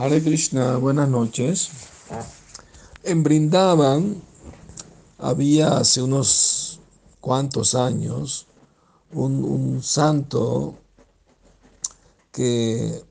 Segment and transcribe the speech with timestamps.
[0.00, 1.68] Hare Krishna, buenas noches.
[3.02, 4.22] En Brindavan
[5.18, 6.80] había hace unos
[7.20, 8.46] cuantos años
[9.12, 10.78] un, santo
[12.32, 13.04] que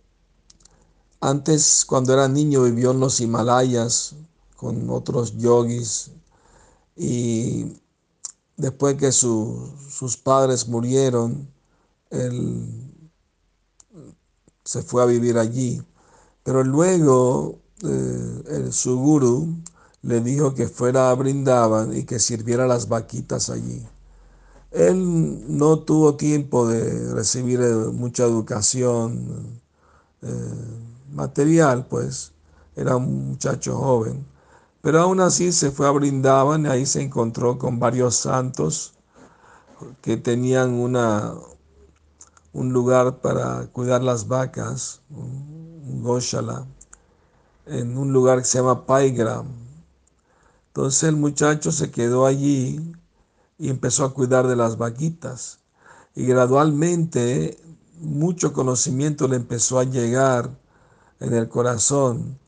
[1.21, 4.15] antes cuando era niño vivió en los Himalayas
[4.55, 6.09] con otros yogis
[6.95, 7.67] y
[8.57, 11.51] después que su- sus padres murieron,
[12.09, 12.65] él
[14.63, 15.83] se fue a vivir allí.
[16.43, 19.55] Pero luego eh, su guru
[20.01, 23.85] le dijo que fuera a Brindavan y que sirviera las vaquitas allí.
[24.71, 29.61] Él no tuvo tiempo de recibir eh, mucha educación
[30.21, 30.27] eh,
[31.11, 32.33] material, pues
[32.75, 34.25] era un muchacho joven.
[34.81, 38.93] Pero aún así se fue a Brindavan y ahí se encontró con varios santos
[40.01, 41.33] que tenían una,
[42.53, 45.01] un lugar para cuidar las vacas,
[46.01, 46.65] Goshala,
[47.65, 49.47] en un lugar que se llama Paigram.
[50.67, 52.93] Entonces el muchacho se quedó allí
[53.57, 55.59] y empezó a cuidar de las vaquitas.
[56.15, 57.57] Y gradualmente
[57.99, 60.49] mucho conocimiento le empezó a llegar
[61.19, 62.39] en el corazón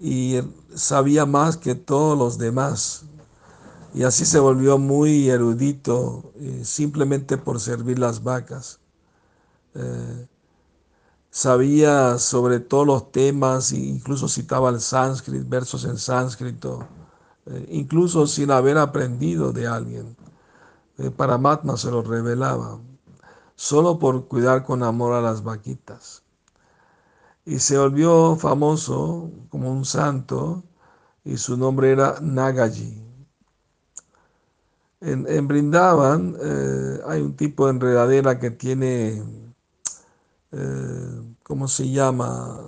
[0.00, 0.40] y
[0.74, 3.04] sabía más que todos los demás.
[3.94, 8.80] Y así se volvió muy erudito eh, simplemente por servir las vacas.
[9.74, 10.26] Eh,
[11.30, 16.86] sabía sobre todos los temas, incluso citaba el sánscrito, versos en sánscrito,
[17.46, 20.16] eh, incluso sin haber aprendido de alguien.
[20.98, 22.78] Eh, Paramatma se lo revelaba,
[23.56, 26.22] solo por cuidar con amor a las vaquitas.
[27.44, 30.62] Y se volvió famoso como un santo
[31.24, 33.02] y su nombre era Nagaji.
[35.00, 39.22] En, en Brindavan eh, hay un tipo de enredadera que tiene,
[40.52, 42.60] eh, ¿cómo se llama?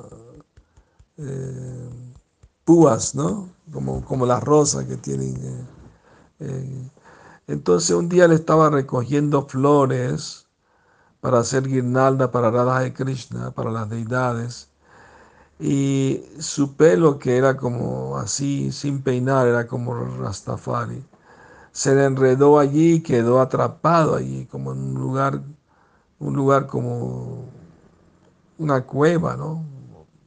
[1.19, 1.91] Eh,
[2.65, 3.51] púas, ¿no?
[3.73, 5.67] Como, como las rosas que tienen.
[6.41, 6.91] eh.
[7.47, 10.47] Entonces un día le estaba recogiendo flores
[11.21, 14.69] para hacer guirnalda para Radha de Krishna, para las deidades.
[15.59, 21.05] Y su pelo, que era como así, sin peinar, era como Rastafari,
[21.73, 25.43] se le enredó allí y quedó atrapado allí, como en un lugar,
[26.21, 27.45] un lugar como
[28.61, 29.65] una cueva, ¿no?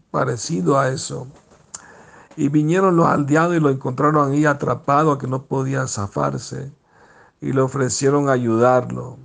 [0.09, 1.27] Parecido a eso.
[2.35, 6.71] Y vinieron los aldeanos y lo encontraron ahí atrapado, que no podía zafarse,
[7.39, 9.17] y le ofrecieron ayudarlo.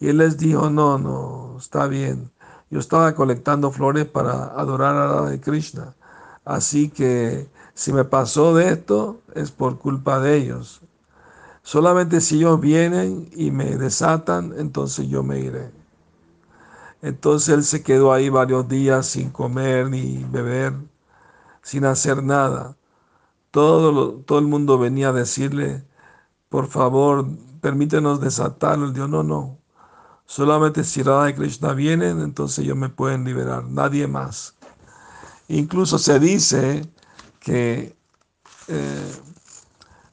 [0.00, 2.30] Y él les dijo, no, no, está bien.
[2.70, 5.94] Yo estaba colectando flores para adorar a Radha Krishna.
[6.46, 10.80] Así que si me pasó de esto, es por culpa de ellos.
[11.62, 15.83] Solamente si ellos vienen y me desatan, entonces yo me iré.
[17.04, 20.72] Entonces él se quedó ahí varios días sin comer ni beber,
[21.62, 22.78] sin hacer nada.
[23.50, 25.84] Todo, todo el mundo venía a decirle,
[26.48, 27.26] por favor,
[27.60, 28.86] permítenos desatarlo.
[28.86, 29.58] Él dijo, no, no.
[30.24, 34.54] Solamente si Radha y Krishna vienen, entonces ellos me pueden liberar, nadie más.
[35.48, 36.90] Incluso se dice
[37.38, 37.94] que
[38.68, 39.12] eh,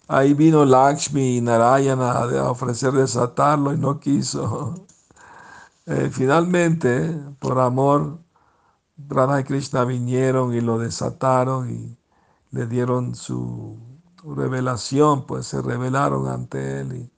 [0.09, 4.75] ahí vino Lakshmi y Narayana a ofrecer desatarlo y no quiso.
[5.85, 8.19] Eh, finalmente, por amor,
[8.97, 11.97] Radha y Krishna vinieron y lo desataron y
[12.51, 13.79] le dieron su
[14.23, 17.11] revelación, pues se revelaron ante él y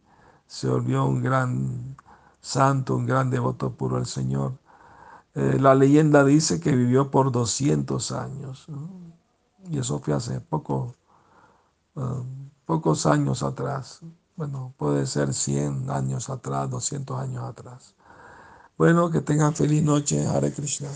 [0.48, 1.98] se volvió un gran
[2.40, 4.54] santo, un gran devoto puro al Señor.
[5.36, 8.68] Eh, la leyenda dice que vivió por 200 años,
[9.70, 10.96] y eso fue hace poco,
[11.96, 12.22] ah,
[12.66, 14.02] pocos años atrás.
[14.36, 17.96] Bueno, puede ser 100 años atrás, 200 años atrás.
[18.78, 20.90] Bueno, que tengan feliz noche, Hare Krishna.